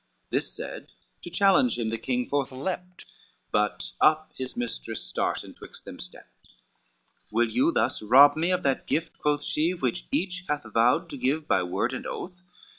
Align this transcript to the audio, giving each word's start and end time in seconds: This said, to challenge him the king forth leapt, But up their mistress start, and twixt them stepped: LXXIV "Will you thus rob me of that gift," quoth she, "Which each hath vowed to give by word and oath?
This 0.31 0.51
said, 0.51 0.87
to 1.21 1.29
challenge 1.29 1.77
him 1.77 1.89
the 1.89 1.97
king 1.99 2.27
forth 2.27 2.51
leapt, 2.51 3.05
But 3.51 3.91
up 4.01 4.33
their 4.35 4.47
mistress 4.55 5.03
start, 5.03 5.43
and 5.43 5.55
twixt 5.55 5.85
them 5.85 5.99
stepped: 5.99 6.47
LXXIV 7.27 7.31
"Will 7.31 7.49
you 7.49 7.71
thus 7.71 8.01
rob 8.01 8.35
me 8.35 8.49
of 8.51 8.63
that 8.63 8.87
gift," 8.87 9.19
quoth 9.19 9.43
she, 9.43 9.75
"Which 9.75 10.07
each 10.11 10.45
hath 10.49 10.63
vowed 10.63 11.07
to 11.11 11.17
give 11.17 11.47
by 11.47 11.61
word 11.61 11.93
and 11.93 12.07
oath? 12.07 12.41